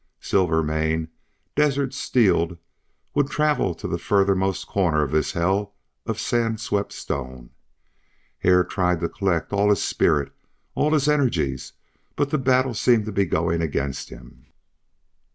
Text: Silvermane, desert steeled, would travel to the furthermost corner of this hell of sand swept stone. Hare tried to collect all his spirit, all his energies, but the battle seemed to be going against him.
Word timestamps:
Silvermane, 0.19 1.09
desert 1.55 1.93
steeled, 1.93 2.57
would 3.13 3.29
travel 3.29 3.75
to 3.75 3.87
the 3.87 3.99
furthermost 3.99 4.65
corner 4.65 5.03
of 5.03 5.11
this 5.11 5.33
hell 5.33 5.75
of 6.07 6.19
sand 6.19 6.59
swept 6.59 6.91
stone. 6.91 7.51
Hare 8.39 8.63
tried 8.63 8.99
to 9.01 9.09
collect 9.09 9.53
all 9.53 9.69
his 9.69 9.83
spirit, 9.83 10.33
all 10.73 10.91
his 10.93 11.07
energies, 11.07 11.73
but 12.15 12.31
the 12.31 12.39
battle 12.39 12.73
seemed 12.73 13.05
to 13.05 13.11
be 13.11 13.25
going 13.25 13.61
against 13.61 14.09
him. 14.09 14.47